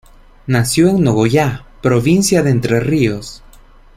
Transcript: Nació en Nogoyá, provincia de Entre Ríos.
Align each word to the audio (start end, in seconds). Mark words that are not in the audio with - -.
Nació 0.47 0.89
en 0.89 1.03
Nogoyá, 1.03 1.63
provincia 1.79 2.41
de 2.41 2.49
Entre 2.49 2.79
Ríos. 2.79 3.43